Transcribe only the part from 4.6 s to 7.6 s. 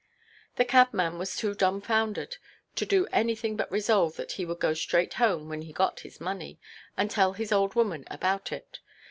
straight home when he got his money, and tell his